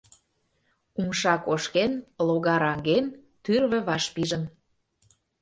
Умша 0.99 1.35
кошкен, 1.45 1.91
логар 2.27 2.63
аҥген, 2.71 3.05
тӱрвӧ 3.43 3.79
ваш 3.87 4.03
пижын. 4.13 4.43